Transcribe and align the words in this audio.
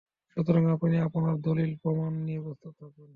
সুতরাং 0.37 0.63
আপনি 0.71 0.95
আপনার 0.99 1.35
দলীল 1.41 1.71
প্রমাণ 1.83 2.11
নিয়ে 2.25 2.41
প্রস্তুত 2.41 2.73
থাকুন। 2.79 3.09